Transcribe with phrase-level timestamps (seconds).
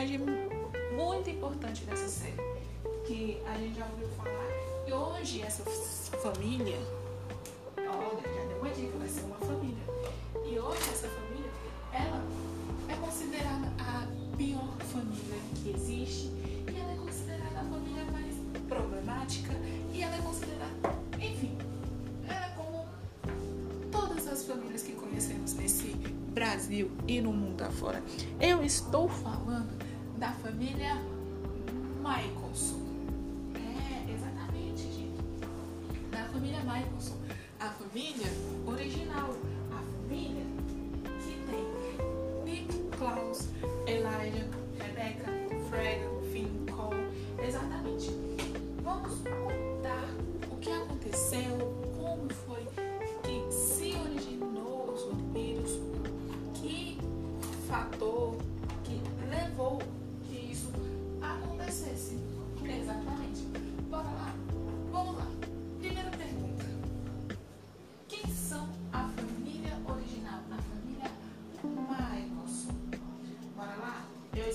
[0.00, 0.20] personagem
[0.96, 2.36] muito importante dessa série,
[3.06, 4.46] que a gente já ouviu falar,
[4.86, 5.62] e hoje essa
[6.22, 6.78] família,
[7.76, 9.84] olha, já deu uma dica, vai ser uma família.
[10.46, 11.50] E hoje essa família,
[11.92, 12.24] ela
[12.88, 14.06] é considerada a
[14.36, 16.30] pior família que existe,
[16.72, 18.34] e ela é considerada a família mais
[18.68, 19.52] problemática,
[19.92, 21.58] e ela é considerada, enfim,
[22.26, 22.88] ela é como
[23.92, 25.88] todas as famílias que conhecemos nesse
[26.32, 28.02] Brasil e no mundo afora.
[28.40, 29.89] Eu estou falando
[30.20, 30.96] da família
[32.04, 32.78] Michelson.
[33.54, 35.18] É, exatamente, gente.
[36.10, 37.16] Da família Michelson.
[37.58, 38.26] A família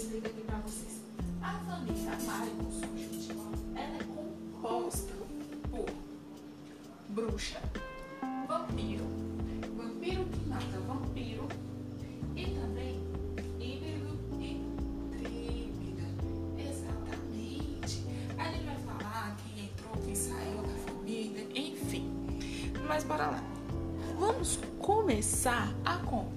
[0.05, 1.01] explico aqui pra vocês.
[1.41, 3.31] A família Michelson, gente,
[3.75, 5.13] ela é composta
[5.71, 5.85] por
[7.09, 7.59] bruxa,
[8.47, 9.05] vampiro,
[9.75, 11.47] vampiro que mata vampiro
[12.35, 13.01] e também
[13.59, 14.61] híbrido e
[15.17, 16.03] tríbida.
[16.59, 18.05] Exatamente.
[18.37, 22.11] A gente vai falar quem entrou, quem saiu da família, enfim.
[22.87, 23.43] Mas bora lá.
[24.19, 26.34] Vamos começar a contar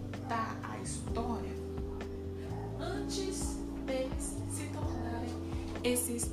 [5.88, 6.30] esses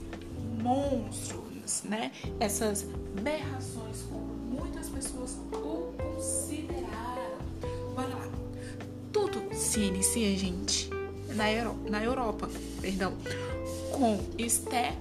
[0.62, 2.12] monstros, né?
[2.40, 2.86] Essas
[3.22, 7.38] berrações como muitas pessoas o consideraram.
[7.96, 8.30] Bora lá.
[9.12, 10.90] Tudo se inicia, gente,
[11.36, 12.50] na, Euro na Europa,
[12.82, 13.14] perdão,
[13.92, 14.94] com Esté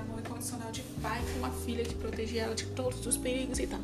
[0.00, 3.66] amor incondicional de pai com uma filha que protegia ela de todos os perigos e
[3.66, 3.80] tal.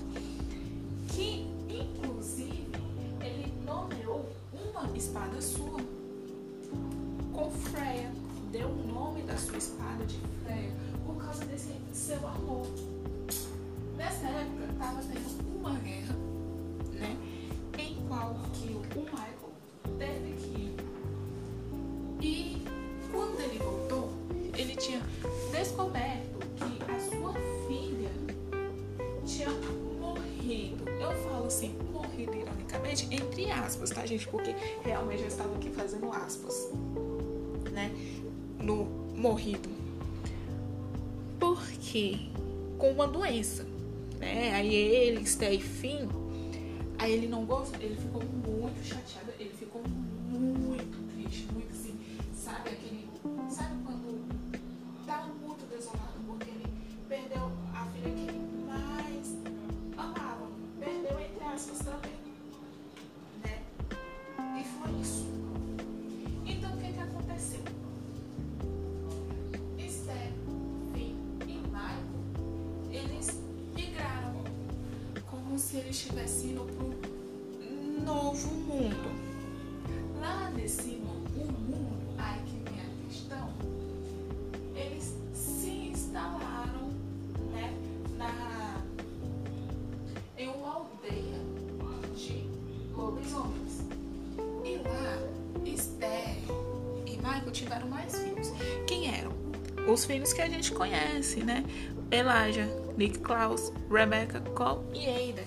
[34.17, 34.29] Gente?
[34.29, 36.71] Porque realmente eu estava aqui fazendo aspas,
[37.73, 37.91] né?
[38.59, 38.85] No
[39.15, 39.69] morrido.
[41.39, 42.19] Porque
[42.79, 43.67] com uma doença,
[44.19, 44.53] né?
[44.55, 46.09] Aí ele, Sté e Finn,
[46.99, 49.83] aí ele não gostou, ele ficou muito chateado, ele ficou
[50.31, 51.95] muito triste, muito assim,
[52.35, 53.06] sabe aquele,
[75.79, 79.27] eles estivessem indo para um novo mundo.
[80.21, 83.51] Lá nesse novo mundo, aí que vem a questão,
[84.75, 86.89] eles se instalaram
[87.53, 87.73] né,
[88.17, 88.83] na,
[90.39, 91.41] em uma aldeia
[92.15, 92.49] de
[92.95, 93.83] lobisomens.
[94.65, 95.19] E lá,
[95.65, 96.37] Esther
[97.07, 98.53] e Michael tiveram mais filhos.
[98.87, 99.33] Quem eram?
[99.87, 101.65] Os filhos que a gente conhece, né?
[102.11, 105.43] Elijah, Nick Klaus, Rebecca, Cole e Ada.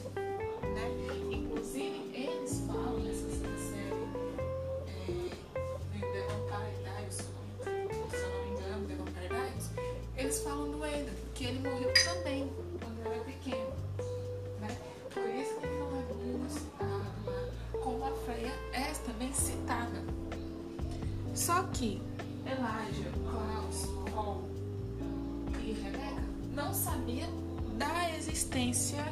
[26.60, 27.30] Não sabiam
[27.78, 29.06] da existência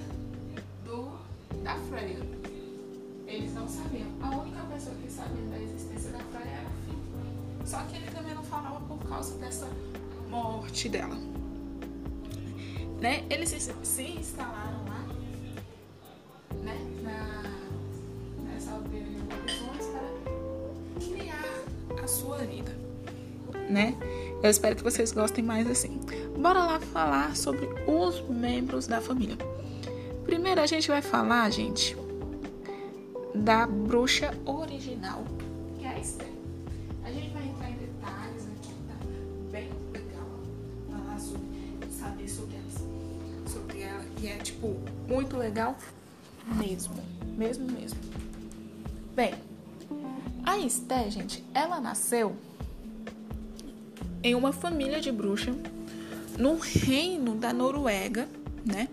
[0.84, 1.18] do,
[1.64, 2.20] da Freya.
[3.26, 4.08] Eles não sabiam.
[4.22, 7.66] A única pessoa que sabia da existência da Freya era o filho.
[7.66, 9.66] Só que ele também não falava por causa dessa
[10.30, 11.16] morte dela.
[13.00, 13.26] né?
[13.30, 15.06] Eles se, se instalaram lá,
[16.64, 16.78] né?
[17.02, 17.44] Na,
[18.44, 22.76] nessa aldeia de para criar a sua vida,
[23.70, 23.96] né?
[24.44, 26.00] Eu espero que vocês gostem mais assim.
[26.38, 29.36] Bora lá falar sobre os membros da família.
[30.24, 31.98] Primeiro a gente vai falar, gente,
[33.34, 35.24] da bruxa original,
[35.80, 36.28] que é a Esther.
[37.04, 38.96] A gente vai entrar em detalhes aqui, tá?
[39.52, 40.28] Bem legal.
[40.92, 44.06] Falar sobre, saber sobre ela, sobre ela.
[44.22, 44.76] E é, tipo,
[45.08, 45.76] muito legal
[46.56, 46.96] mesmo.
[47.36, 48.00] Mesmo, mesmo.
[49.16, 49.34] Bem,
[50.46, 52.36] a Esther, gente, ela nasceu
[54.22, 55.52] em uma família de bruxa
[56.38, 58.28] no reino da Noruega,
[58.66, 58.88] né?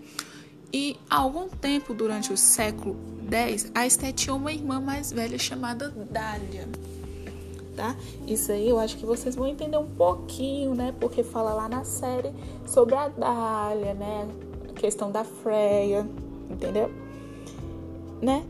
[0.73, 2.97] E algum tempo durante o século
[3.31, 6.69] X, a Esté tinha uma irmã mais velha chamada Dália.
[7.77, 7.97] Tá?
[8.27, 10.95] Isso aí eu acho que vocês vão entender um pouquinho, né?
[11.01, 12.33] Porque fala lá na série
[12.67, 14.29] sobre a Dália, né?
[14.71, 16.07] A questão da Freya,
[16.49, 16.91] entendeu?
[18.23, 18.45] Né?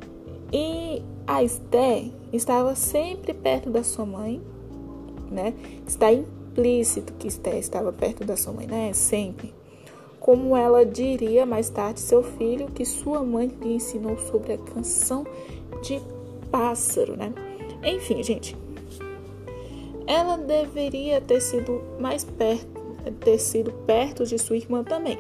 [0.53, 4.43] E a Esté estava sempre perto da sua mãe,
[5.31, 5.55] né?
[5.87, 6.13] Está
[6.55, 8.93] implícito que Esté estava perto da sua mãe, né?
[8.93, 9.53] Sempre
[10.25, 15.27] como ela diria mais tarde seu filho que sua mãe lhe ensinou sobre a canção
[15.83, 16.01] de
[16.51, 17.31] pássaro, né?
[17.85, 18.57] Enfim, gente,
[20.07, 22.67] ela deveria ter sido mais perto,
[23.21, 25.19] ter sido perto de sua irmã também.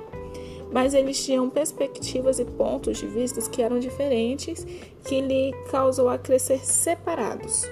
[0.72, 4.66] Mas eles tinham perspectivas e pontos de vista que eram diferentes,
[5.04, 7.70] que lhe causou a crescer separados,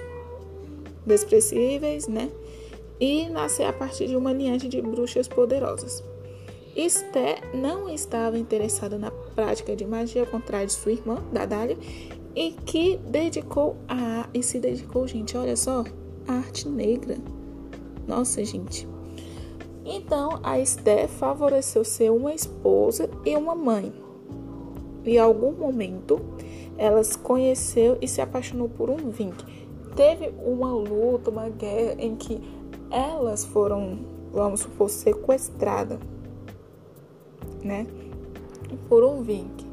[1.03, 2.29] desprezíveis, né?
[2.99, 6.03] E nascer a partir de uma linhagem de bruxas poderosas.
[6.75, 11.77] Esté não estava interessada na prática de magia, ao contrário de sua irmã, Dadália,
[12.35, 15.83] e que dedicou a e se dedicou, gente, olha só,
[16.27, 17.17] à arte negra.
[18.07, 18.87] Nossa, gente.
[19.85, 23.93] Então, a Esté favoreceu ser uma esposa e uma mãe.
[25.05, 26.19] Em algum momento,
[26.77, 29.45] ela se conheceu e se apaixonou por um Vink.
[29.95, 32.41] Teve uma luta, uma guerra em que
[32.93, 33.99] elas foram,
[34.31, 35.99] vamos supor, sequestradas
[37.63, 37.87] né?
[38.89, 39.65] Por um Vink.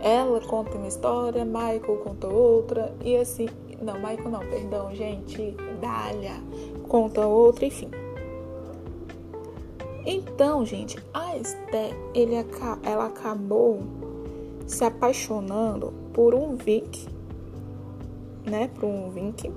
[0.00, 3.48] Ela conta uma história, Michael conta outra, e assim.
[3.80, 5.56] Não, Michael não, perdão, gente.
[5.80, 6.34] Dália
[6.88, 7.90] conta outra, enfim.
[10.04, 12.34] Então, gente, a Esté, ele,
[12.82, 13.80] ela acabou
[14.66, 17.06] se apaixonando por um Vic,
[18.44, 18.68] né?
[18.68, 19.52] Por um Vink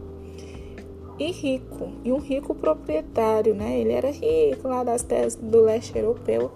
[1.18, 3.80] e rico, e um rico proprietário, né?
[3.80, 6.52] Ele era rico lá das terras do leste europeu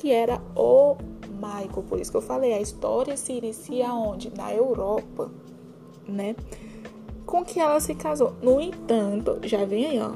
[0.00, 0.96] que era o
[1.34, 1.84] Michael.
[1.86, 4.32] Por isso que eu falei, a história se inicia onde?
[4.34, 5.30] Na Europa,
[6.08, 6.34] né?
[7.26, 8.32] Com que ela se casou.
[8.40, 10.12] No entanto, já vem aí, ó.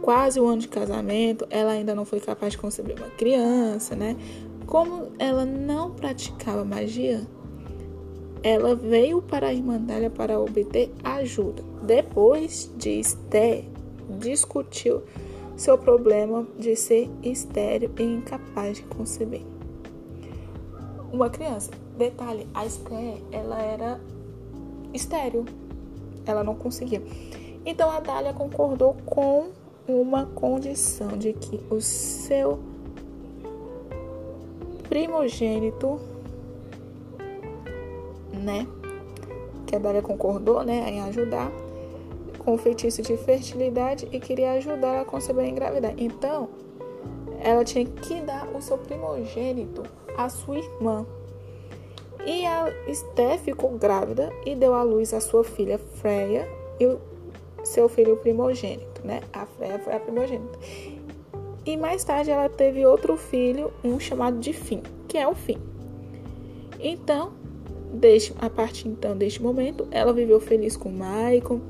[0.00, 4.16] Quase um ano de casamento, ela ainda não foi capaz de conceber uma criança, né?
[4.64, 7.26] Como ela não praticava magia,
[8.44, 11.71] ela veio para a Irmandalha para obter ajuda.
[11.82, 13.64] Depois de Esté
[14.18, 15.02] discutiu
[15.56, 19.42] seu problema de ser estéril e incapaz de conceber.
[21.12, 24.00] Uma criança, detalhe, a Esther, ela era
[24.94, 25.44] estéril,
[26.24, 27.02] ela não conseguia.
[27.66, 29.50] Então a Dália concordou com
[29.86, 32.60] uma condição de que o seu
[34.88, 36.00] primogênito,
[38.32, 38.66] né,
[39.66, 41.50] que a Dália concordou, né, em ajudar,
[42.44, 45.94] com feitiço de fertilidade e queria ajudar a conceber e engravidar.
[45.96, 46.48] Então,
[47.40, 49.82] ela tinha que dar o seu primogênito
[50.16, 51.06] à sua irmã.
[52.24, 57.00] E a Esté ficou grávida e deu à luz a sua filha Freya e o
[57.64, 59.20] seu filho primogênito, né?
[59.32, 60.58] A Freya foi a primogênita.
[61.64, 65.58] E mais tarde ela teve outro filho, um chamado de Fim, que é o Fim.
[66.80, 67.32] Então,
[67.92, 71.60] desde, a partir então deste momento, ela viveu feliz com Michael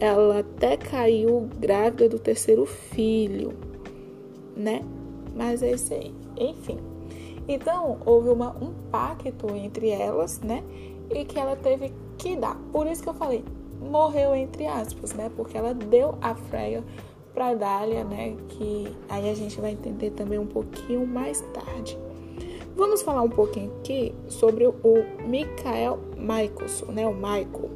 [0.00, 3.52] ela até caiu grávida do terceiro filho,
[4.56, 4.82] né?
[5.34, 6.78] Mas é isso aí, enfim.
[7.46, 10.62] Então, houve uma, um pacto entre elas, né?
[11.10, 12.56] E que ela teve que dar.
[12.72, 13.42] Por isso que eu falei,
[13.80, 15.30] morreu entre aspas, né?
[15.34, 16.84] Porque ela deu a Freya
[17.32, 18.36] para Dália, né?
[18.48, 21.98] Que aí a gente vai entender também um pouquinho mais tarde.
[22.76, 24.74] Vamos falar um pouquinho aqui sobre o
[25.26, 27.06] Michael Michaelson, né?
[27.06, 27.70] O Michael.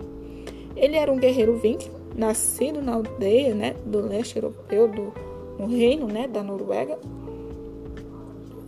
[0.77, 5.13] Ele era um guerreiro viking nascido na aldeia né, do leste europeu, do,
[5.59, 6.99] no reino né, da Noruega.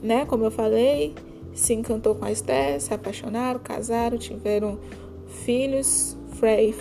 [0.02, 1.14] Né, como eu falei,
[1.54, 4.78] se encantou com a Esther, se apaixonaram, casaram, tiveram
[5.26, 6.74] filhos, Frey.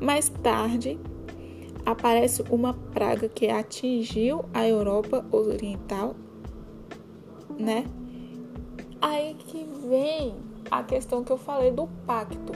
[0.00, 0.98] Mais tarde,
[1.84, 6.16] aparece uma praga que atingiu a Europa Oriental,
[7.58, 7.84] né?
[9.00, 10.34] Aí que vem
[10.70, 12.52] a questão que eu falei do pacto.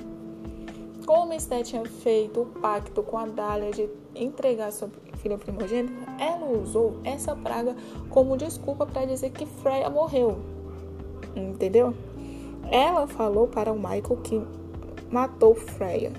[1.10, 6.46] Como Esté tinha feito o pacto com a Dália de entregar sua filha primogênita, ela
[6.46, 7.74] usou essa praga
[8.08, 10.38] como desculpa para dizer que Freya morreu.
[11.34, 11.92] Entendeu?
[12.70, 14.40] Ela falou para o Michael que
[15.10, 16.12] matou Freya.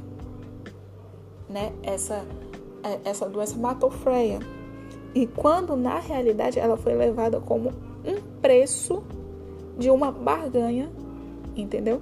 [1.47, 1.71] Né?
[1.83, 2.25] Essa,
[2.83, 4.39] é, essa doença matou Freya.
[5.15, 7.69] E quando na realidade ela foi levada como
[8.03, 9.01] um preço
[9.77, 10.91] de uma barganha,
[11.55, 12.01] entendeu?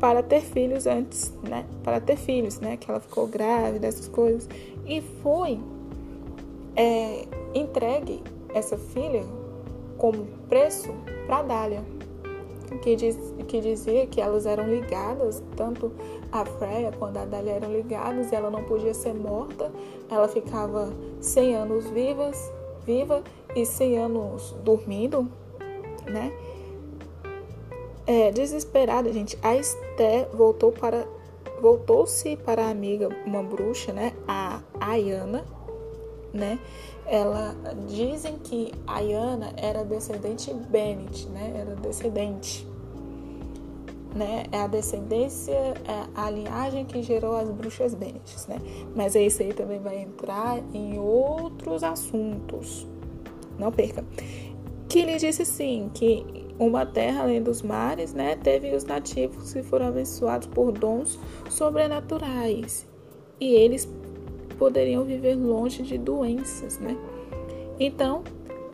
[0.00, 1.64] Para ter filhos antes, né?
[1.82, 2.76] Para ter filhos, né?
[2.76, 4.48] Que ela ficou grávida, essas coisas.
[4.86, 5.58] E foi
[6.76, 8.22] é, entregue
[8.54, 9.24] essa filha
[9.98, 10.94] como preço
[11.26, 11.82] para Dália,
[12.82, 15.92] que, diz, que dizia que elas eram ligadas, tanto
[16.30, 19.70] a Freya quanto a Dália eram ligadas, e ela não podia ser morta,
[20.08, 22.50] ela ficava 100 anos vivas,
[22.86, 23.22] viva
[23.56, 25.28] e 100 anos dormindo,
[26.06, 26.32] né?
[28.08, 31.06] É, desesperada, gente, a Esther voltou para
[31.60, 35.44] voltou-se para a amiga, uma bruxa, né, a Ayana,
[36.32, 36.58] né?
[37.04, 37.54] Ela
[37.86, 41.52] dizem que Ayana era descendente Bennett, né?
[41.54, 42.66] Era descendente,
[44.14, 44.44] né?
[44.52, 48.56] É a descendência, é a linhagem que gerou as bruxas Bennett, né?
[48.96, 52.86] Mas isso aí também vai entrar em outros assuntos.
[53.58, 54.02] Não perca.
[54.88, 58.36] Que ele disse sim que uma terra além dos mares, né?
[58.36, 62.86] Teve os nativos que foram abençoados por dons sobrenaturais
[63.40, 63.88] e eles
[64.58, 66.96] poderiam viver longe de doenças, né?
[67.78, 68.24] Então,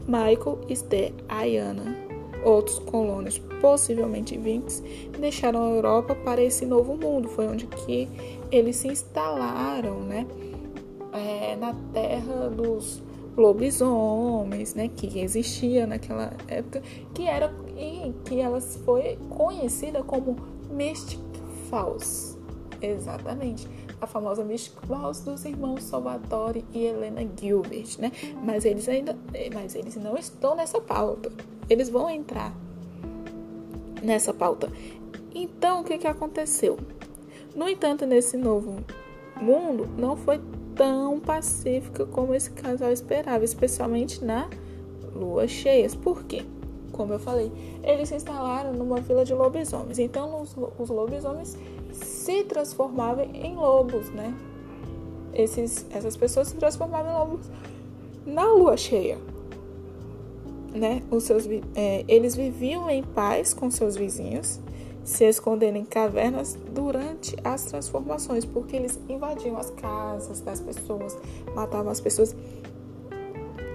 [0.06, 1.94] Michael, Esther, Ayana,
[2.42, 4.82] outros colonos, possivelmente vindos,
[5.18, 7.28] deixaram a Europa para esse novo mundo.
[7.28, 8.08] Foi onde que
[8.50, 10.26] eles se instalaram, né?
[11.12, 13.02] É, na terra dos
[13.36, 14.88] lobisomens, né?
[14.88, 17.52] Que existia naquela época, que era
[18.12, 20.36] que ela foi conhecida como
[20.70, 21.20] Mystic
[21.68, 22.36] Falls.
[22.80, 23.68] Exatamente
[24.00, 28.12] a famosa Mystic Falls dos irmãos Salvatore e Helena Gilbert, né?
[28.42, 29.16] Mas eles ainda,
[29.52, 31.32] mas eles não estão nessa pauta.
[31.68, 32.54] Eles vão entrar
[34.02, 34.70] nessa pauta.
[35.34, 36.78] Então, o que que aconteceu?
[37.56, 38.76] No entanto, nesse novo
[39.40, 40.40] mundo não foi
[40.74, 44.48] tão pacífica como esse casal esperava, especialmente na
[45.14, 45.94] lua cheias.
[45.94, 46.44] Por quê?
[46.94, 47.50] Como eu falei,
[47.82, 49.98] eles se instalaram numa vila de lobisomens.
[49.98, 51.58] Então, os, os lobisomens
[51.92, 54.32] se transformavam em lobos, né?
[55.32, 57.50] Esses, essas pessoas se transformavam em lobos
[58.24, 59.18] na lua cheia,
[60.72, 61.02] né?
[61.10, 64.60] Os seus, é, eles viviam em paz com seus vizinhos,
[65.02, 71.18] se escondendo em cavernas durante as transformações, porque eles invadiam as casas das pessoas,
[71.56, 72.36] matavam as pessoas.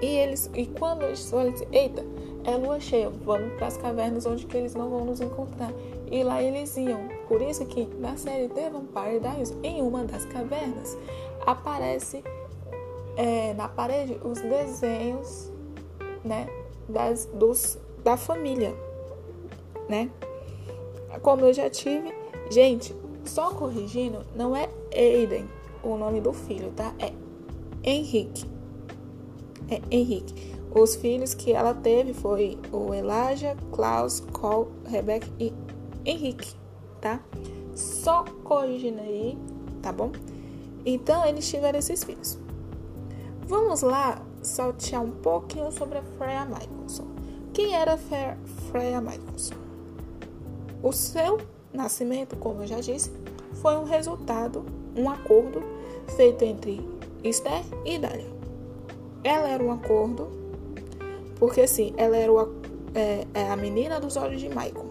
[0.02, 2.06] E eles, e quando eles olham, eita,
[2.50, 5.72] é lua cheia, vamos para as cavernas onde que eles não vão nos encontrar.
[6.12, 7.08] E lá eles iam.
[7.28, 10.98] Por isso que na série The Vampire Diaries, em uma das cavernas,
[11.46, 12.24] aparece
[13.16, 15.52] é, na parede os desenhos,
[16.24, 16.48] né,
[16.88, 18.76] das, dos, da família,
[19.88, 20.10] né?
[21.22, 22.14] Como eu já tive,
[22.50, 25.48] gente, só corrigindo, não é Aiden
[25.84, 26.94] o nome do filho, tá?
[27.00, 27.12] É
[27.84, 28.46] Henrique.
[29.70, 30.59] É Henrique.
[30.74, 35.52] Os filhos que ela teve foi o Elijah, Klaus, Cole, Rebecca e
[36.06, 36.54] Henrique,
[37.02, 37.20] tá?
[37.76, 39.38] Só corrigindo aí,
[39.82, 40.12] tá bom?
[40.86, 42.38] Então, eles tiveram esses filhos.
[43.48, 47.08] Vamos lá saltear um pouquinho sobre a Freya Michelson.
[47.52, 47.98] Quem era
[48.72, 49.56] Freya Michelson?
[50.84, 51.40] O seu
[51.74, 53.12] nascimento, como eu já disse,
[53.56, 54.64] foi um resultado,
[54.96, 55.62] um acordo
[56.16, 56.80] feito entre
[57.24, 58.32] Esther e Dália.
[59.24, 60.30] Ela era um acordo
[61.40, 62.56] porque assim, ela era o,
[62.94, 64.90] é, é a menina dos olhos de Michael.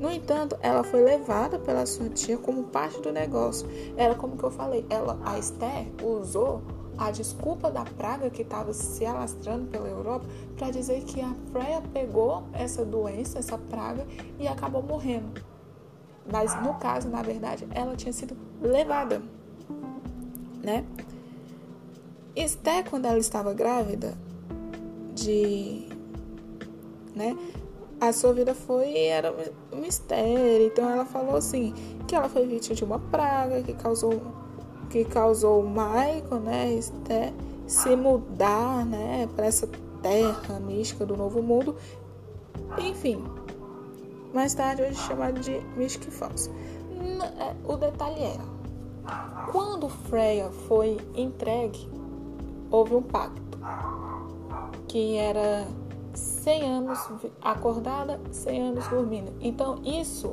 [0.00, 3.66] No entanto, ela foi levada pela sua tia como parte do negócio.
[3.96, 6.62] Era como que eu falei, ela, a Esther usou
[6.98, 10.26] a desculpa da praga que estava se alastrando pela Europa
[10.56, 14.06] para dizer que a Freya pegou essa doença, essa praga
[14.38, 15.42] e acabou morrendo.
[16.30, 19.22] Mas no caso, na verdade, ela tinha sido levada,
[20.62, 20.84] né?
[22.34, 24.14] Esther, quando ela estava grávida,
[25.16, 25.88] de,
[27.14, 27.36] né?
[27.98, 29.34] A sua vida foi era
[29.72, 30.66] um mistério.
[30.66, 31.72] Então ela falou assim
[32.06, 34.20] que ela foi vítima de uma praga que causou
[34.90, 37.32] que causou o Michael, né, até
[37.66, 39.68] se mudar, né, para essa
[40.00, 41.74] terra mística do Novo Mundo.
[42.78, 43.24] Enfim,
[44.32, 46.48] mais tarde hoje chamado de Mystic Falls.
[47.40, 48.44] É, o detalhe era,
[49.50, 51.88] quando Freya foi entregue,
[52.70, 53.58] houve um pacto
[54.88, 55.66] que era
[56.14, 57.10] 100 anos
[57.42, 59.32] acordada, 100 anos dormindo.
[59.40, 60.32] Então isso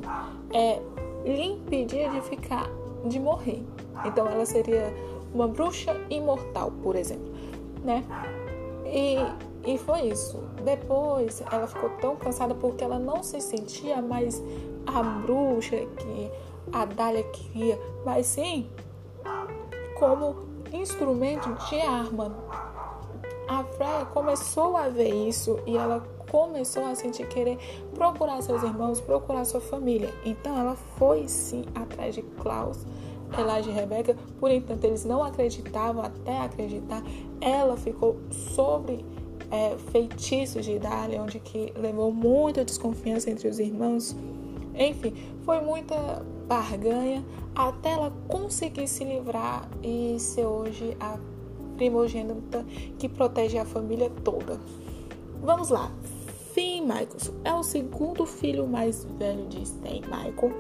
[0.54, 0.82] é
[1.26, 2.70] lhe impedia de ficar,
[3.06, 3.64] de morrer.
[4.06, 4.94] Então ela seria
[5.34, 7.34] uma bruxa imortal, por exemplo,
[7.84, 8.04] né?
[8.86, 9.18] E,
[9.74, 10.44] e foi isso.
[10.64, 14.42] Depois ela ficou tão cansada porque ela não se sentia mais
[14.86, 16.32] a bruxa que
[16.72, 18.70] a Dália queria, mas sim
[19.98, 20.36] como
[20.72, 22.36] instrumento de arma.
[23.48, 27.58] A Freya começou a ver isso e ela começou a sentir querer
[27.94, 30.14] procurar seus irmãos, procurar sua família.
[30.26, 32.86] Então ela foi sim atrás de Klaus,
[33.38, 34.16] Elijah e Rebeca.
[34.40, 37.04] Por enquanto eles não acreditavam até acreditar.
[37.42, 39.06] Ela ficou sobre
[39.52, 44.16] é, feitiços de Idália, onde que levou muita desconfiança entre os irmãos.
[44.74, 47.24] Enfim, foi muita barganha
[47.56, 51.18] até ela conseguir se livrar e ser hoje a
[51.76, 52.66] primogênita
[52.98, 54.60] que protege a família toda.
[55.42, 55.92] Vamos lá.
[56.54, 60.54] Finn Michaels é o segundo filho mais velho de Stan Michael,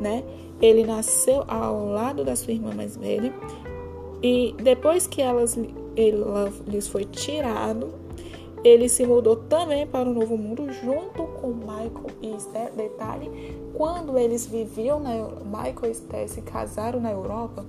[0.00, 0.24] né?
[0.60, 3.32] Ele nasceu ao lado da sua irmã mais velha
[4.22, 5.58] e depois que elas,
[5.96, 7.94] ela lhes foi tirado,
[8.64, 12.72] ele se mudou também para o Novo Mundo junto com Michael e Esther.
[12.72, 13.30] Detalhe,
[13.74, 15.12] quando eles viviam na
[15.44, 17.64] Michael e Esther se casaram na Europa,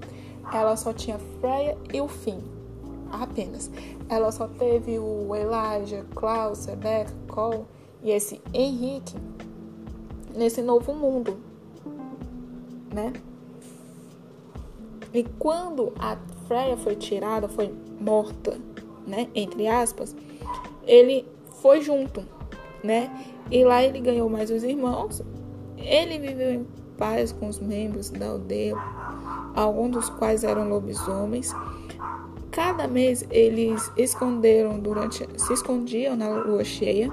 [0.51, 2.39] ela só tinha Freya e o Finn,
[3.11, 3.69] apenas.
[4.09, 7.65] Ela só teve o Elijah, Klaus, Rebecca, Cole
[8.03, 9.15] e esse Henrique
[10.35, 11.37] nesse novo mundo,
[12.93, 13.13] né?
[15.13, 16.17] E quando a
[16.47, 18.59] Freya foi tirada, foi morta,
[19.05, 19.27] né?
[19.33, 20.15] Entre aspas,
[20.85, 21.27] ele
[21.61, 22.23] foi junto,
[22.83, 23.09] né?
[23.49, 25.23] E lá ele ganhou mais os irmãos.
[25.77, 26.67] Ele viveu em
[26.97, 28.75] paz com os membros da aldeia,
[29.55, 31.53] alguns dos quais eram lobisomens.
[32.57, 37.07] Cada mês eles esconderam durante, se escondiam na lua cheia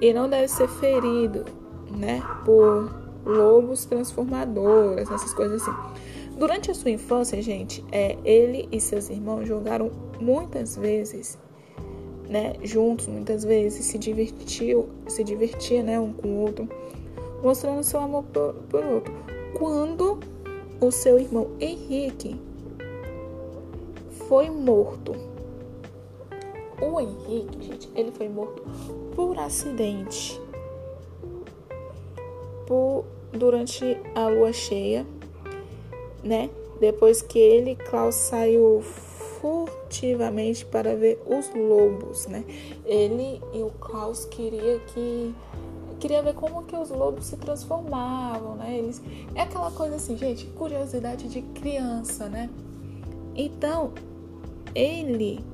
[0.00, 1.44] e não deve ser ferido,
[1.90, 2.90] né, por
[3.26, 5.70] lobos transformadores, essas coisas assim.
[6.38, 11.38] Durante a sua infância, gente, é, ele e seus irmãos jogaram muitas vezes,
[12.26, 16.66] né, juntos, muitas vezes se divertiu, se divertia, né, um com o outro,
[17.42, 19.12] mostrando seu amor por, por outro.
[19.58, 20.20] Quando
[20.80, 22.40] o seu irmão Henrique
[24.28, 25.14] foi morto.
[26.80, 28.62] O Henrique, gente, ele foi morto
[29.14, 30.40] por acidente.
[32.66, 35.06] Por, durante a lua cheia,
[36.22, 36.50] né?
[36.80, 42.44] Depois que ele Klaus saiu furtivamente para ver os lobos, né?
[42.84, 45.34] Ele e o Klaus queria que
[46.00, 48.76] queria ver como que os lobos se transformavam, né?
[48.76, 49.00] Eles
[49.34, 52.50] é aquela coisa assim, gente, curiosidade de criança, né?
[53.34, 53.92] Então,
[54.74, 55.44] ele,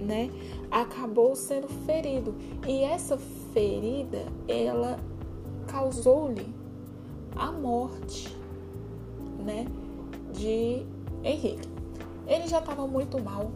[0.00, 0.30] né,
[0.70, 2.34] acabou sendo ferido.
[2.66, 3.16] E essa
[3.52, 4.98] ferida, ela
[5.66, 6.46] causou-lhe
[7.36, 8.36] a morte,
[9.44, 9.66] né,
[10.32, 10.84] de
[11.22, 11.68] Henrique.
[12.26, 13.50] Ele já estava muito mal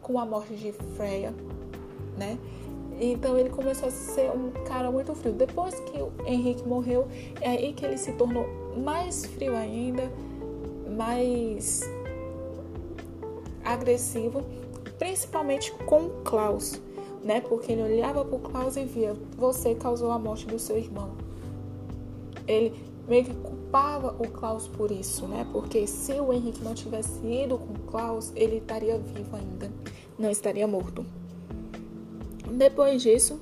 [0.00, 1.34] com a morte de Freya,
[2.16, 2.38] né?
[2.98, 5.32] Então ele começou a ser um cara muito frio.
[5.32, 7.06] Depois que o Henrique morreu,
[7.40, 10.10] é aí que ele se tornou mais frio ainda,
[10.96, 11.82] mais
[13.66, 14.42] agressivo,
[14.98, 16.80] principalmente com Klaus,
[17.22, 17.40] né?
[17.40, 21.10] Porque ele olhava para o Klaus e via: você causou a morte do seu irmão.
[22.46, 22.72] Ele
[23.08, 25.46] meio que culpava o Klaus por isso, né?
[25.52, 29.70] Porque se o Henrique não tivesse ido com o Klaus, ele estaria vivo ainda,
[30.18, 31.04] não estaria morto.
[32.50, 33.40] Depois disso,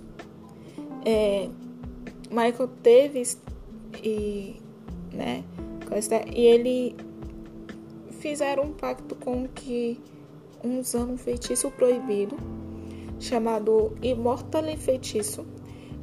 [1.04, 1.48] é,
[2.30, 3.22] Michael teve
[4.02, 4.56] e,
[5.12, 5.44] né,
[6.34, 6.96] e ele
[8.12, 10.00] fizeram um pacto com que
[10.64, 12.36] usando um feitiço proibido
[13.20, 15.46] chamado Immortal Feitiço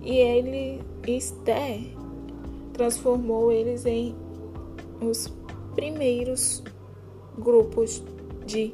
[0.02, 1.82] e ele Esther
[2.74, 4.16] transformou eles em
[5.02, 5.32] os
[5.76, 6.64] primeiros
[7.38, 8.04] grupos
[8.46, 8.74] de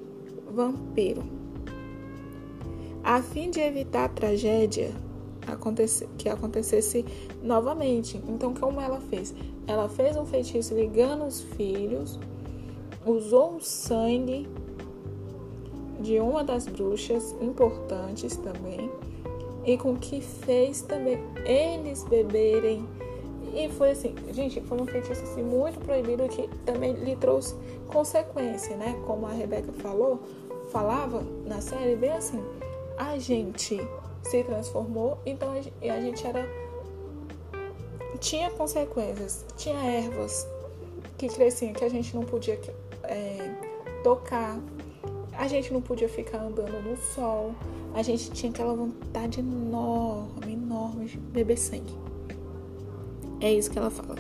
[0.52, 1.24] vampiro.
[3.04, 4.92] A fim de evitar a tragédia
[6.18, 7.06] que acontecesse
[7.42, 8.22] novamente.
[8.28, 9.34] Então, como ela fez?
[9.66, 12.20] Ela fez um feitiço ligando os filhos,
[13.06, 14.48] usou o sangue
[16.00, 18.92] de uma das bruxas importantes também
[19.66, 22.88] e com que fez também eles beberem
[23.54, 27.56] e foi assim, gente, foi um feitiço assim, muito proibido que também lhe trouxe
[27.88, 28.96] consequência, né?
[29.08, 30.20] Como a Rebeca falou,
[30.72, 32.44] falava na série bem assim,
[32.98, 33.80] a gente
[34.24, 36.48] se transformou, então a gente era
[38.20, 40.48] tinha consequências, tinha ervas
[41.18, 42.60] que cresciam que a gente não podia
[43.04, 43.52] é,
[44.04, 44.60] tocar,
[45.38, 47.54] A gente não podia ficar andando no sol.
[47.94, 51.94] A gente tinha aquela vontade enorme, enorme de beber sangue.
[53.40, 54.16] É isso que ela fala.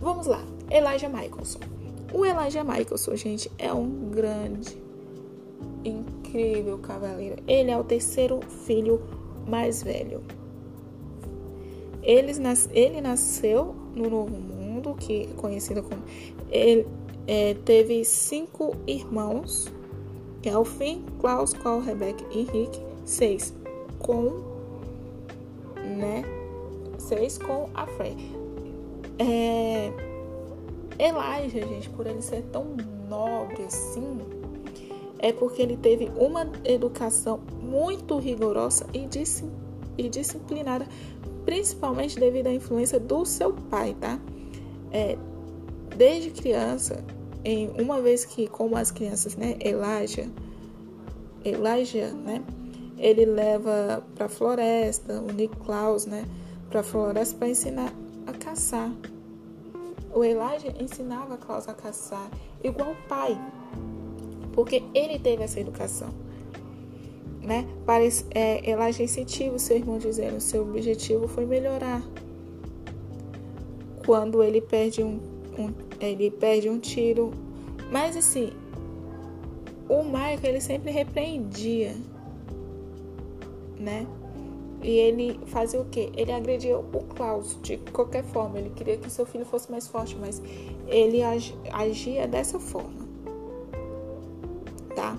[0.00, 0.42] Vamos lá.
[0.70, 1.60] Elijah Michaelson.
[2.12, 4.78] O Elijah Michaelson, gente, é um grande,
[5.84, 7.36] incrível cavaleiro.
[7.46, 9.02] Ele é o terceiro filho
[9.46, 10.22] mais velho.
[12.02, 16.02] Ele, nas, ele nasceu no Novo Mundo, que é conhecido como.
[16.50, 16.86] Ele
[17.26, 19.72] é, teve cinco irmãos,
[20.64, 22.80] Finn, Klaus, Carl, Rebecca e Rick.
[23.04, 23.54] Seis
[23.98, 24.42] com.
[25.76, 26.24] Né?
[26.98, 28.16] Seis com a Frey.
[29.18, 29.92] É,
[30.98, 32.76] Elijah, gente, por ele ser tão
[33.08, 34.18] nobre assim,
[35.18, 39.08] é porque ele teve uma educação muito rigorosa e,
[39.98, 40.86] e disciplinada,
[41.44, 44.18] principalmente devido à influência do seu pai, tá?
[44.90, 45.16] É,
[45.96, 47.04] desde criança,
[47.44, 50.28] em uma vez que, como as crianças, né, Elijah,
[51.44, 52.42] Elijah, né,
[52.96, 56.24] ele leva para a floresta, o Nick Klaus, né,
[56.70, 57.92] para a floresta para ensinar
[58.26, 58.90] a caçar.
[60.12, 62.30] O Elijah ensinava Klaus a caçar,
[62.62, 63.36] igual o pai,
[64.52, 66.08] porque ele teve essa educação.
[67.42, 67.66] Né?
[67.84, 72.02] Para, é, Elijah incentiva o seu irmão dizendo seu objetivo foi melhorar.
[74.06, 75.20] Quando ele perde um,
[75.58, 77.32] um, ele perde um tiro.
[77.90, 78.52] Mas assim,
[79.88, 81.94] o Michael ele sempre repreendia,
[83.78, 84.06] né?
[84.82, 86.10] E ele fazia o quê?
[86.14, 86.84] Ele agredia o
[87.16, 88.58] Klaus de qualquer forma.
[88.58, 90.42] Ele queria que seu filho fosse mais forte, mas
[90.86, 91.22] ele
[91.72, 93.04] agia dessa forma.
[94.94, 95.16] Tá?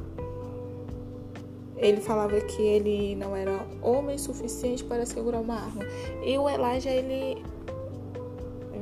[1.77, 5.83] Ele falava que ele não era homem suficiente para segurar uma arma.
[6.23, 7.43] E o Elijah, ele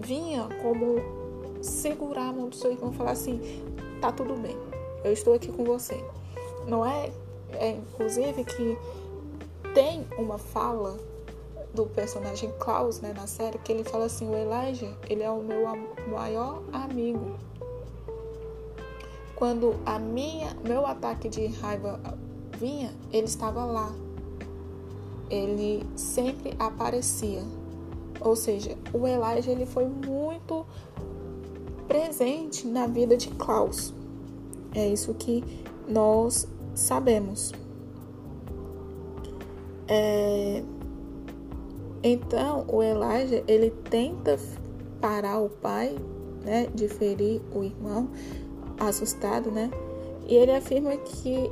[0.01, 1.22] vinha como
[1.63, 3.39] segurar a mão do seu irmão e falar assim:
[3.99, 4.57] tá tudo bem,
[5.03, 6.03] eu estou aqui com você.
[6.67, 7.11] Não é,
[7.53, 8.77] é inclusive que
[9.73, 10.97] tem uma fala
[11.73, 15.41] do personagem Klaus, né, na série, que ele fala assim, o Elijah, ele é o
[15.41, 15.63] meu
[16.07, 17.35] maior amigo.
[19.35, 21.99] Quando a minha, meu ataque de raiva
[22.59, 23.91] vinha, ele estava lá.
[25.29, 27.43] Ele sempre aparecia.
[28.21, 30.65] Ou seja, o Elijah ele foi muito
[31.93, 33.93] presente na vida de Klaus.
[34.73, 35.43] É isso que
[35.87, 37.53] nós sabemos.
[39.87, 40.63] É...
[42.01, 44.39] Então, o Elijah, ele tenta
[44.99, 45.95] parar o pai,
[46.43, 48.09] né, de ferir o irmão,
[48.79, 49.69] assustado, né?
[50.27, 51.51] E ele afirma que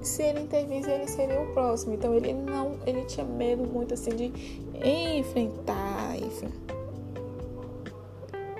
[0.00, 1.92] se ele intervisse, ele seria o próximo.
[1.92, 4.32] Então, ele não, ele tinha medo muito assim de
[4.82, 6.48] enfrentar, enfim.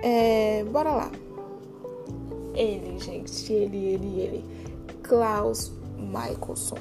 [0.02, 1.12] É, bora lá.
[2.54, 4.44] Ele, gente, ele, ele, ele.
[5.02, 6.78] Klaus Michelson.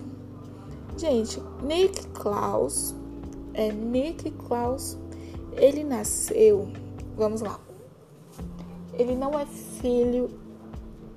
[0.97, 2.95] Gente, Nick Klaus,
[3.53, 4.97] é Nick Klaus,
[5.53, 6.69] ele nasceu,
[7.17, 7.59] vamos lá.
[8.93, 10.29] Ele não é filho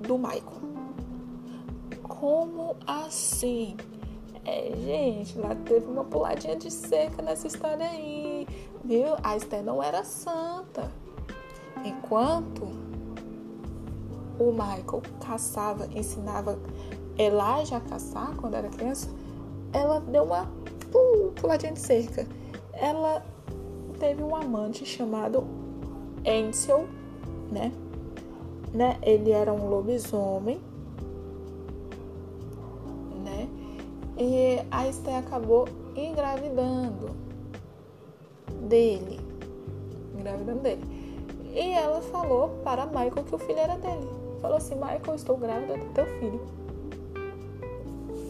[0.01, 0.59] do Michael.
[2.03, 3.77] Como assim?
[4.43, 8.45] É, gente, lá teve uma puladinha de cerca nessa história aí,
[8.83, 9.15] viu?
[9.23, 10.91] A Esther não era santa.
[11.83, 12.63] Enquanto
[14.39, 16.57] o Michael caçava, ensinava
[17.17, 19.09] Elijah a caçar quando era criança,
[19.73, 20.47] ela deu uma
[21.35, 22.25] puladinha de cerca.
[22.73, 23.23] Ela
[23.99, 25.45] teve um amante chamado
[26.25, 26.87] Ansel,
[27.51, 27.71] né?
[28.73, 28.97] né?
[29.01, 30.59] Ele era um lobisomem,
[33.23, 33.47] né?
[34.17, 37.09] E a Esther acabou engravidando
[38.67, 39.19] dele,
[40.17, 40.98] engravidando dele.
[41.53, 44.07] E ela falou para Michael que o filho era dele.
[44.41, 46.41] Falou assim: Michael, estou grávida do teu filho.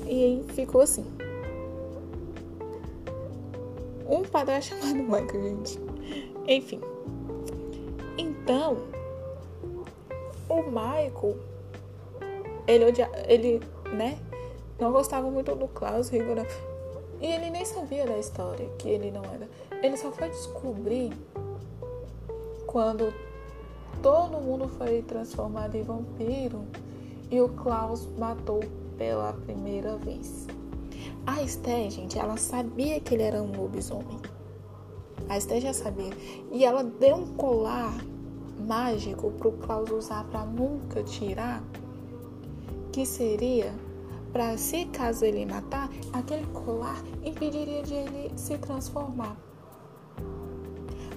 [0.08, 1.06] E ficou assim
[4.10, 5.80] um padrasto chamado Michael, gente.
[6.48, 6.82] Enfim.
[8.18, 8.78] Então,
[10.50, 11.38] o Michael,
[12.68, 13.62] ele, odia, ele,
[13.94, 14.18] né,
[14.80, 16.46] não gostava muito do Klaus Rigor.
[17.22, 19.48] E ele nem sabia da história, que ele não era.
[19.84, 21.14] Ele só foi descobrir
[22.70, 23.12] quando
[24.00, 26.62] todo mundo foi transformado em vampiro
[27.32, 28.60] e o Klaus matou
[28.96, 30.46] pela primeira vez.
[31.26, 34.20] A Esther, gente, ela sabia que ele era um lobisomem.
[35.28, 36.12] A Esther já sabia.
[36.52, 37.98] E ela deu um colar
[38.68, 41.64] mágico pro Klaus usar para nunca tirar,
[42.92, 43.74] que seria
[44.32, 49.36] para se caso ele matar, aquele colar impediria de ele se transformar.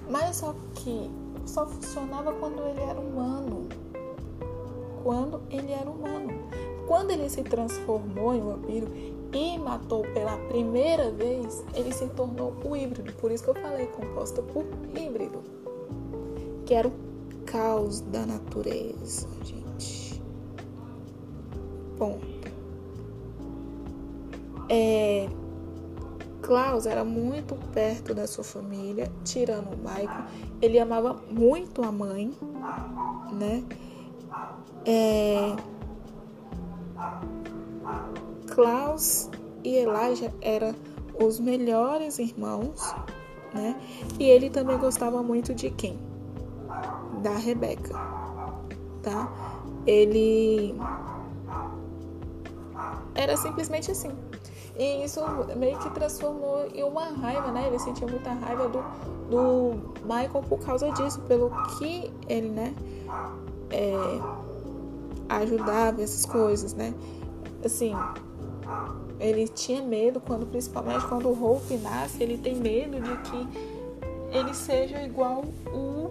[0.09, 3.67] Mas só que só funcionava quando ele era humano.
[5.03, 6.29] Quando ele era humano.
[6.87, 8.87] quando ele se transformou em vampiro
[9.33, 13.11] e matou pela primeira vez, ele se tornou o híbrido.
[13.13, 15.41] Por isso que eu falei composta por híbrido,
[16.65, 16.93] que era o
[17.45, 20.21] caos da natureza, gente.
[21.97, 22.33] Ponto.
[24.69, 25.29] É,
[26.53, 30.25] Klaus era muito perto da sua família, tirando o Michael.
[30.61, 32.31] Ele amava muito a mãe,
[33.31, 33.63] né?
[34.85, 35.55] É...
[38.53, 39.31] Klaus
[39.63, 40.75] e Elijah eram
[41.19, 42.93] os melhores irmãos,
[43.51, 43.75] né?
[44.19, 45.97] E ele também gostava muito de quem?
[47.23, 47.95] Da Rebeca,
[49.01, 49.27] tá?
[49.87, 50.75] Ele
[53.15, 54.11] era simplesmente assim.
[54.77, 55.21] E isso
[55.55, 57.67] meio que transformou em uma raiva, né?
[57.67, 58.83] Ele sentia muita raiva do,
[59.29, 62.73] do Michael por causa disso, pelo que ele, né?
[63.69, 63.93] É,
[65.29, 66.93] ajudava essas coisas, né?
[67.63, 67.93] Assim,
[69.19, 73.47] ele tinha medo quando, principalmente quando o Hope nasce, ele tem medo de que
[74.31, 76.09] ele seja igual o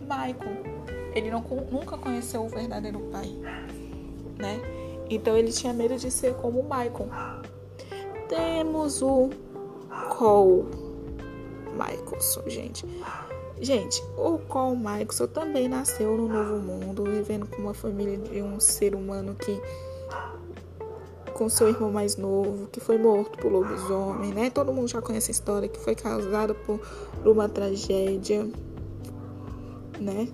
[0.00, 0.74] Michael.
[1.14, 3.28] Ele não, nunca conheceu o verdadeiro pai,
[4.38, 4.58] né?
[5.08, 7.08] Então ele tinha medo de ser como o Michael
[8.28, 9.30] temos o
[10.16, 10.64] Cole
[11.72, 12.86] Michelson, gente.
[13.60, 18.58] Gente, o Cole Michelson também nasceu no Novo Mundo, vivendo com uma família de um
[18.60, 19.60] ser humano que
[21.34, 24.50] com seu irmão mais novo, que foi morto por lobisomem, né?
[24.50, 26.80] Todo mundo já conhece a história, que foi causada por
[27.24, 28.48] uma tragédia,
[30.00, 30.28] né?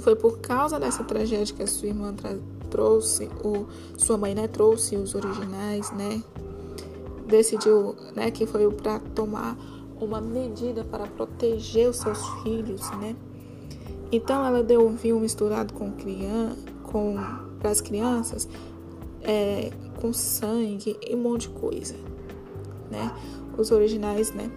[0.00, 2.14] Foi por causa dessa tragédia que a sua irmã
[2.72, 3.66] trouxe o
[3.98, 6.22] sua mãe, né, trouxe os originais, né?
[7.26, 9.56] Decidiu, né, que foi para tomar
[10.00, 13.14] uma medida para proteger os seus filhos, né?
[14.10, 17.14] Então ela deu um vinho misturado com criança, com
[17.60, 18.48] para as crianças,
[19.22, 21.94] é, com sangue e um monte de coisa,
[22.90, 23.14] né?
[23.56, 24.50] Os originais, né?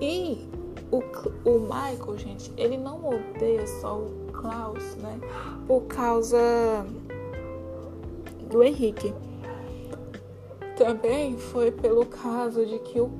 [0.00, 0.48] E
[0.90, 1.02] o,
[1.48, 5.20] o Michael, gente, ele não odeia só o Klaus, né?
[5.66, 6.84] Por causa
[8.54, 9.12] do Henrique.
[10.76, 13.10] Também foi pelo caso de que o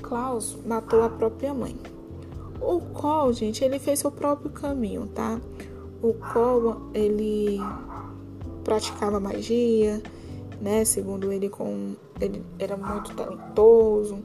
[0.00, 1.76] Klaus matou a própria mãe.
[2.60, 5.40] O Cole, gente, ele fez seu próprio caminho, tá?
[6.00, 7.58] O Cole, ele
[8.62, 10.00] praticava magia,
[10.60, 10.84] né?
[10.84, 14.20] Segundo ele, com ele era muito talentoso.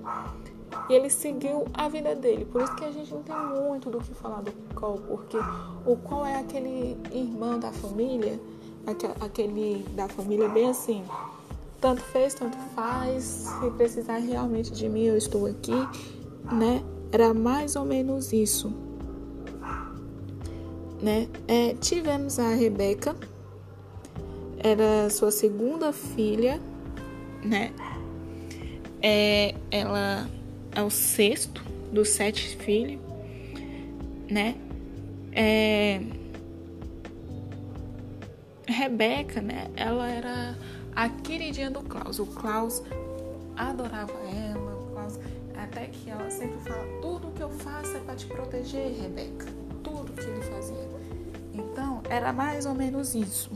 [0.87, 2.45] E ele seguiu a vida dele.
[2.45, 5.37] Por isso que a gente não tem muito do que falar do Cole, porque
[5.83, 8.39] o Cole é aquele irmão da família
[9.19, 11.03] aquele da família bem assim.
[11.79, 13.23] Tanto fez, tanto faz.
[13.23, 15.75] Se precisar realmente de mim, eu estou aqui,
[16.51, 16.83] né?
[17.11, 18.73] Era mais ou menos isso,
[21.01, 21.27] né?
[21.47, 23.15] É, tivemos a Rebeca,
[24.57, 26.59] era sua segunda filha,
[27.43, 27.71] né?
[29.01, 30.27] É, ela
[30.71, 32.99] é o sexto dos sete filhos,
[34.29, 34.55] né?
[35.31, 36.01] É,
[38.67, 39.69] Rebeca, né?
[39.75, 40.57] Ela era
[40.95, 42.19] a queridinha do Klaus.
[42.19, 42.83] O Klaus
[43.55, 44.75] adorava ela.
[44.75, 45.19] O Klaus,
[45.55, 49.45] até que ela sempre fala: tudo que eu faço é para te proteger, Rebeca.
[49.83, 50.87] Tudo que ele fazia.
[51.53, 53.49] Então, era mais ou menos isso,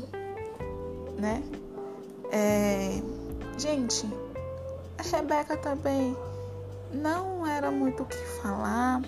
[1.18, 1.44] né?
[2.32, 3.02] É...
[3.58, 4.08] Gente,
[4.98, 6.16] a Rebeca também
[6.94, 9.02] não era muito o que falar,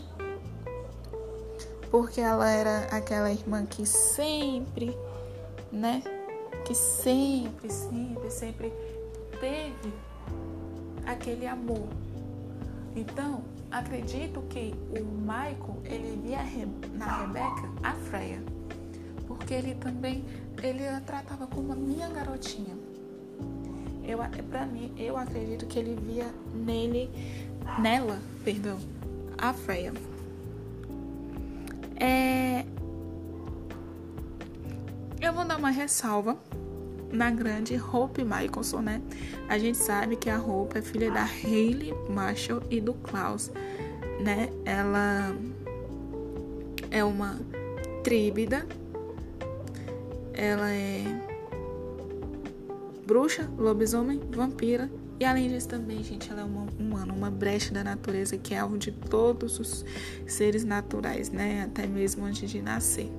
[1.89, 4.95] porque ela era aquela irmã que sempre
[5.73, 6.01] né?
[6.63, 8.73] Que sempre, sempre, sempre
[9.39, 9.93] teve
[11.05, 11.87] aquele amor.
[12.95, 16.39] Então, acredito que o Michael, ele via
[16.93, 18.41] na Rebeca a Freya.
[19.27, 20.23] Porque ele também,
[20.61, 22.77] ele a tratava como a minha garotinha.
[24.05, 27.09] Eu, pra mim, eu acredito que ele via nele,
[27.79, 28.77] nela, perdão,
[29.37, 29.93] a Freya.
[31.95, 32.32] É,
[35.23, 36.37] eu vou dar uma ressalva
[37.11, 39.01] na grande Hope Michelson, né?
[39.47, 43.49] A gente sabe que a Hope é filha da Hayley Marshall e do Klaus,
[44.19, 44.49] né?
[44.65, 45.33] Ela
[46.91, 47.39] é uma
[48.03, 48.67] tríbida,
[50.33, 51.03] ela é
[53.05, 57.81] bruxa, lobisomem, vampira e além disso também, gente, ela é uma humana, uma brecha da
[57.81, 59.85] natureza que é alvo de todos os
[60.27, 61.63] seres naturais, né?
[61.63, 63.09] Até mesmo antes de nascer.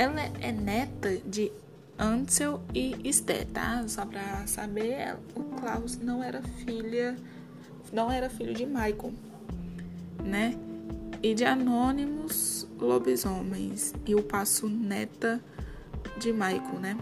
[0.00, 1.52] Ela é neta de
[1.98, 3.86] Ansel e Esther, tá?
[3.86, 7.14] Só pra saber, o Klaus não era filha,
[7.92, 9.12] não era filho de Michael,
[10.24, 10.56] né?
[11.22, 13.92] E de anônimos lobisomens.
[14.06, 15.38] E o passo neta
[16.18, 16.96] de Michael, né?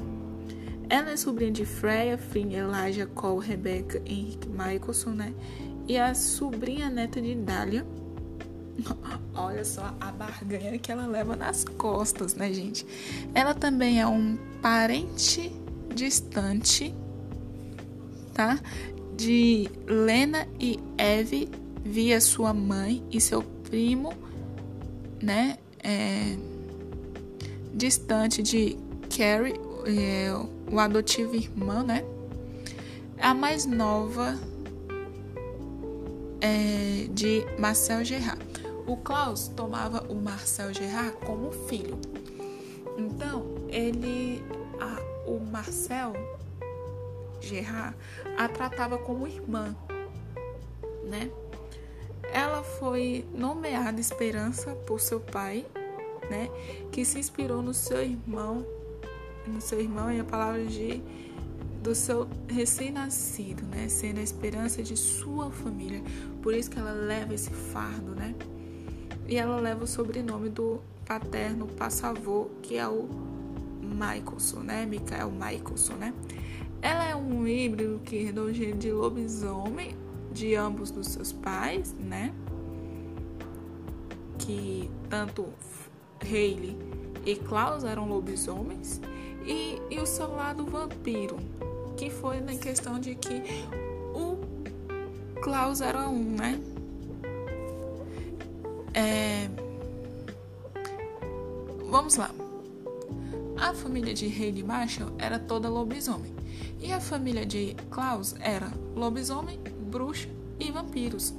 [0.90, 5.32] Ela é sobrinha de Freya, Finn, Elijah, Cole, Rebecca, Henrique, Michaelson, né?
[5.86, 7.86] E a sobrinha neta de Dália.
[9.34, 12.86] Olha só a barganha que ela leva nas costas, né, gente?
[13.34, 15.52] Ela também é um parente
[15.94, 16.94] distante,
[18.32, 18.58] tá?
[19.16, 21.48] De Lena e Eve
[21.84, 24.12] via sua mãe e seu primo,
[25.22, 25.58] né?
[25.82, 26.36] É,
[27.74, 28.76] distante de
[29.16, 29.54] Carrie,
[29.86, 30.30] é,
[30.70, 32.04] o adotivo irmã, né?
[33.20, 34.38] A mais nova
[36.40, 38.47] é, de Marcel Gerard.
[38.88, 41.98] O Klaus tomava o Marcel Gerard como filho.
[42.96, 44.42] Então, ele,
[44.80, 46.14] a, o Marcel
[47.38, 47.94] Gerard
[48.38, 49.76] a tratava como irmã,
[51.04, 51.30] né?
[52.32, 55.66] Ela foi nomeada Esperança por seu pai,
[56.30, 56.48] né?
[56.90, 58.64] Que se inspirou no seu irmão
[59.46, 61.02] no seu irmão e a palavra de
[61.82, 66.02] do seu recém-nascido, né, sendo a esperança de sua família.
[66.42, 68.34] Por isso que ela leva esse fardo, né?
[69.28, 73.06] E ela leva o sobrenome do paterno passavô, que é o
[73.82, 74.86] Michaelson, né?
[74.86, 76.14] Michael Michaelson, né?
[76.80, 79.94] Ela é um híbrido que herdou gênero de lobisomem
[80.32, 82.32] de ambos dos seus pais, né?
[84.38, 85.46] Que tanto
[86.22, 86.76] Hayley
[87.26, 89.00] e Klaus eram lobisomens
[89.44, 91.36] e, e o seu lado vampiro,
[91.96, 93.42] que foi na questão de que
[94.14, 94.38] o
[95.42, 96.60] Klaus era um, né?
[102.08, 102.30] Vamos lá.
[103.60, 106.34] A família de Haley Marshall era toda lobisomem.
[106.80, 110.26] E a família de Klaus era lobisomem, bruxa
[110.58, 111.34] e vampiros.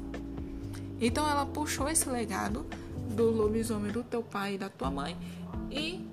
[1.02, 2.68] Então ela puxou esse legado
[3.16, 5.18] do lobisomem do teu pai e da tua mãe
[5.72, 6.08] e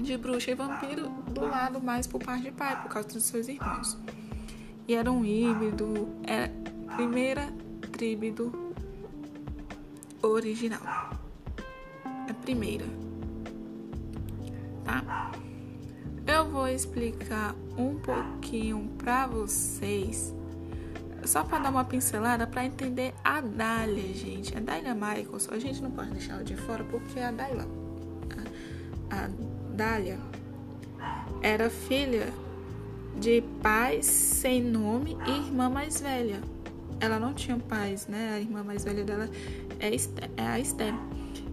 [0.00, 3.46] de bruxa e vampiro do lado mais por parte de pai, por causa dos seus
[3.46, 3.96] irmãos.
[4.88, 6.52] E era um híbrido, era
[6.88, 7.52] a primeira
[7.92, 8.74] tríbido
[10.22, 10.82] original.
[12.28, 13.07] A primeira.
[14.88, 15.32] Tá?
[16.26, 20.34] Eu vou explicar um pouquinho para vocês,
[21.24, 24.56] só para dar uma pincelada para entender a Dália, gente.
[24.56, 27.66] A Dália Michael, a gente não pode deixar ela de fora porque a Dália,
[29.10, 29.28] a, a
[29.74, 30.18] Dália
[31.42, 32.32] era filha
[33.18, 36.40] de pais sem nome e irmã mais velha.
[37.00, 38.32] Ela não tinha pais, né?
[38.34, 39.28] A irmã mais velha dela
[39.78, 39.94] é,
[40.36, 40.94] é a Esther.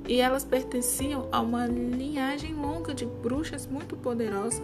[0.08, 4.62] E elas pertenciam a uma linhagem longa de bruxas muito poderosas.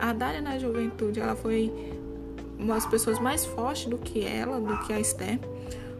[0.00, 1.72] A Dália na juventude, ela foi
[2.58, 5.38] uma das pessoas mais fortes do que ela, do que a Esther.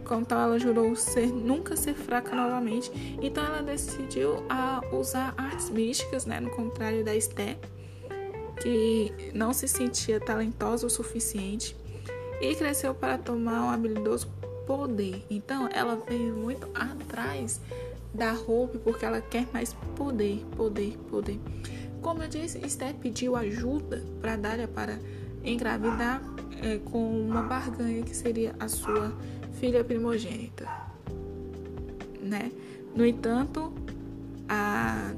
[0.05, 2.91] Como tal, ela jurou ser, nunca ser fraca novamente.
[3.21, 6.41] Então, ela decidiu a usar artes místicas, né?
[6.41, 7.59] No contrário da Esther,
[8.63, 11.77] que não se sentia talentosa o suficiente
[12.41, 14.29] e cresceu para tomar um habilidoso
[14.67, 15.25] poder.
[15.29, 17.61] Então, ela veio muito atrás
[18.13, 21.41] da Hope porque ela quer mais poder, poder, poder.
[22.01, 24.99] Como eu disse, Esther pediu ajuda para Dália para
[25.45, 26.23] engravidar
[26.63, 29.13] é, com uma barganha que seria a sua
[29.55, 30.69] filha primogênita,
[32.21, 32.53] né?
[32.95, 33.73] No entanto,
[34.49, 35.13] a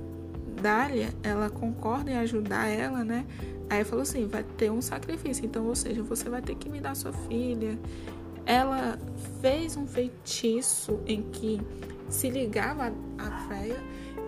[0.61, 3.25] Dália, ela concorda em ajudar ela, né?
[3.69, 6.81] Aí falou assim, vai ter um sacrifício, então, ou seja, você vai ter que me
[6.81, 7.79] dar sua filha.
[8.45, 8.99] Ela
[9.41, 11.61] fez um feitiço em que
[12.11, 13.81] se ligava a Freya,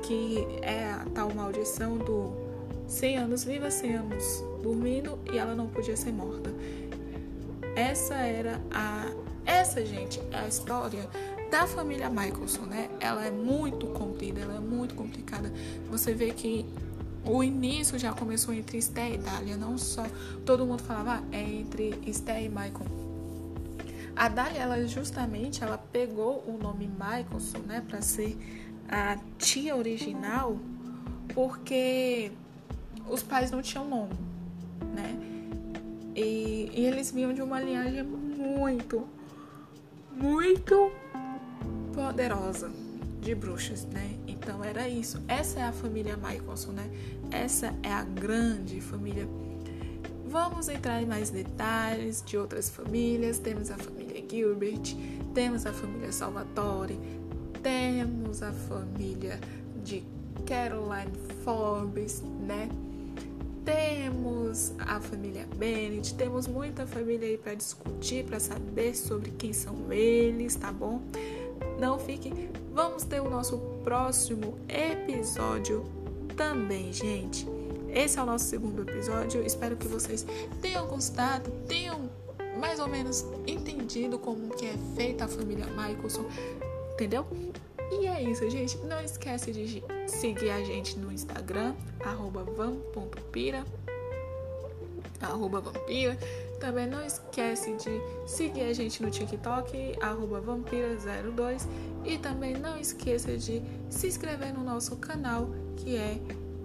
[0.03, 2.33] que é a tal maldição do
[2.87, 6.51] 100 anos viva, 100 anos dormindo, e ela não podia ser morta.
[7.75, 9.11] Essa era a
[9.45, 11.09] essa, gente, é a história
[11.51, 12.89] da família Michelson, né?
[13.01, 15.53] Ela é muito contida, ela é muito complicada.
[15.91, 16.65] Você vê que
[17.25, 20.07] o início já começou entre Esther e Dália, não só.
[20.45, 23.02] Todo mundo falava, ah, é entre Esther e Michael.
[24.15, 28.37] A Dália, ela justamente, ela pegou o nome Michelson, né, para ser
[28.89, 30.59] a tia original,
[31.35, 32.31] porque
[33.09, 34.15] os pais não tinham nome,
[34.95, 35.17] né?
[36.15, 39.07] E, e eles vinham de uma linhagem muito,
[40.11, 40.93] muito
[41.95, 42.71] poderosa
[43.21, 44.19] de bruxas, né?
[44.27, 45.23] Então era isso.
[45.27, 46.91] Essa é a família Michelson, né?
[47.31, 49.27] Essa é a grande família.
[50.33, 53.39] Vamos entrar em mais detalhes de outras famílias.
[53.39, 54.97] Temos a família Gilbert,
[55.35, 56.99] temos a família Salvatore,
[57.63, 59.39] temos a família
[59.85, 60.03] de
[60.47, 61.13] Caroline
[61.45, 62.67] Forbes, né?
[63.63, 69.93] Temos a família Bennett, temos muita família aí para discutir, para saber sobre quem são
[69.93, 71.03] eles, tá bom?
[71.79, 72.49] Não fiquem.
[72.73, 75.85] Vamos ter o nosso próximo episódio
[76.35, 77.47] também, gente.
[77.93, 79.45] Esse é o nosso segundo episódio.
[79.45, 80.27] Espero que vocês
[80.61, 82.11] tenham gostado, tenham
[82.59, 86.25] mais ou menos entendido como que é feita a família Michaelson,
[86.95, 87.27] entendeu?
[87.91, 88.79] E é isso, gente.
[88.79, 91.75] Não esquece de seguir a gente no Instagram,
[92.05, 93.65] arroba vam.pira,
[95.21, 96.17] arroba vampira.
[96.59, 101.67] Também não esquece de seguir a gente no TikTok, arroba vampira02.
[102.05, 106.19] E também não esqueça de se inscrever no nosso canal, que é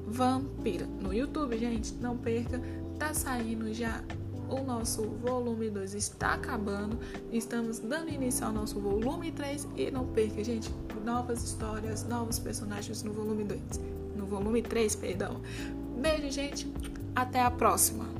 [0.08, 0.88] Vampira.
[1.01, 2.62] No YouTube, gente, não perca.
[2.97, 4.01] Tá saindo já
[4.49, 6.97] o nosso volume 2 está acabando.
[7.32, 13.03] Estamos dando início ao nosso volume 3 e não perca, gente, novas histórias, novos personagens
[13.03, 13.62] no volume 2.
[14.16, 15.41] No volume 3, perdão.
[15.99, 16.72] Beijo, gente.
[17.16, 18.16] Até a próxima.